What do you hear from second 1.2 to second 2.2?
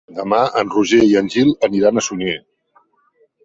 en Gil aniran a